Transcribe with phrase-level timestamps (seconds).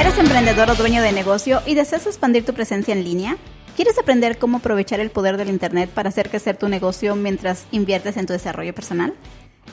[0.00, 3.36] ¿Eres emprendedor o dueño de negocio y deseas expandir tu presencia en línea?
[3.76, 8.16] ¿Quieres aprender cómo aprovechar el poder del Internet para hacer crecer tu negocio mientras inviertes
[8.16, 9.12] en tu desarrollo personal?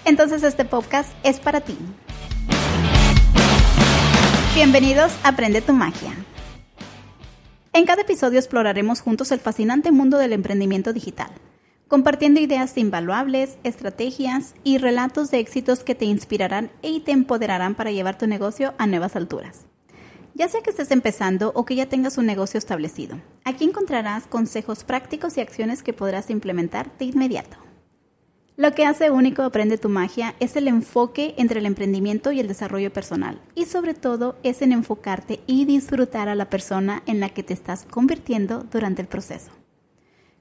[0.04, 1.78] Entonces este podcast es para ti.
[4.54, 6.14] Bienvenidos a Aprende tu magia.
[7.72, 11.30] En cada episodio exploraremos juntos el fascinante mundo del emprendimiento digital,
[11.88, 17.92] compartiendo ideas invaluables, estrategias y relatos de éxitos que te inspirarán y te empoderarán para
[17.92, 19.69] llevar tu negocio a nuevas alturas.
[20.40, 24.86] Ya sea que estés empezando o que ya tengas un negocio establecido, aquí encontrarás consejos
[24.86, 27.58] prácticos y acciones que podrás implementar de inmediato.
[28.56, 32.48] Lo que hace único Aprende tu magia es el enfoque entre el emprendimiento y el
[32.48, 37.28] desarrollo personal y sobre todo es en enfocarte y disfrutar a la persona en la
[37.28, 39.52] que te estás convirtiendo durante el proceso.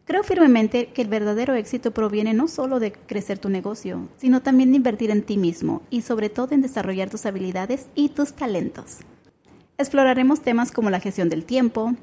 [0.05, 4.71] Creo firmemente que el verdadero éxito proviene no solo de crecer tu negocio, sino también
[4.71, 8.99] de invertir en ti mismo y sobre todo en desarrollar tus habilidades y tus talentos.
[9.81, 11.95] Exploraremos temas como la gestión del tiempo,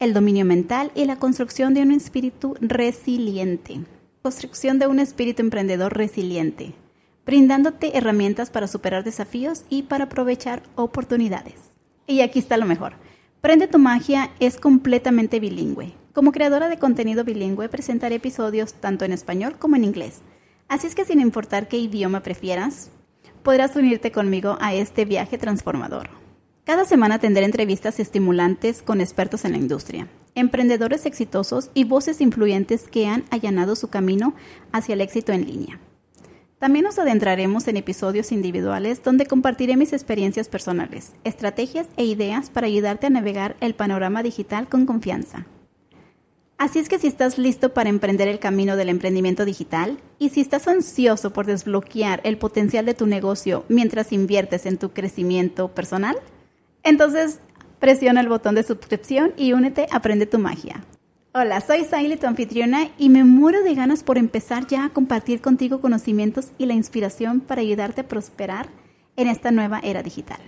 [0.00, 3.80] el dominio mental y la construcción de un espíritu resiliente.
[4.22, 6.74] Construcción de un espíritu emprendedor resiliente,
[7.24, 11.54] brindándote herramientas para superar desafíos y para aprovechar oportunidades.
[12.08, 12.94] Y aquí está lo mejor.
[13.40, 15.94] Prende tu magia es completamente bilingüe.
[16.12, 20.22] Como creadora de contenido bilingüe presentaré episodios tanto en español como en inglés.
[20.66, 22.90] Así es que sin importar qué idioma prefieras,
[23.44, 26.21] podrás unirte conmigo a este viaje transformador.
[26.72, 32.88] Cada semana tendré entrevistas estimulantes con expertos en la industria, emprendedores exitosos y voces influyentes
[32.88, 34.34] que han allanado su camino
[34.72, 35.80] hacia el éxito en línea.
[36.58, 42.68] También nos adentraremos en episodios individuales donde compartiré mis experiencias personales, estrategias e ideas para
[42.68, 45.44] ayudarte a navegar el panorama digital con confianza.
[46.56, 50.40] Así es que si estás listo para emprender el camino del emprendimiento digital y si
[50.40, 56.16] estás ansioso por desbloquear el potencial de tu negocio mientras inviertes en tu crecimiento personal,
[56.82, 57.40] entonces,
[57.78, 60.84] presiona el botón de suscripción y únete Aprende tu Magia.
[61.34, 65.40] Hola, soy Saily, tu anfitriona, y me muero de ganas por empezar ya a compartir
[65.40, 68.68] contigo conocimientos y la inspiración para ayudarte a prosperar
[69.16, 70.40] en esta nueva era digital.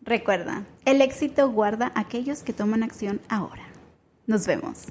[0.00, 3.64] Recuerda, el éxito guarda a aquellos que toman acción ahora.
[4.26, 4.86] Nos vemos.